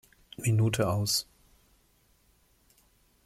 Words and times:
Minute 0.35 0.79
aus. 0.89 1.27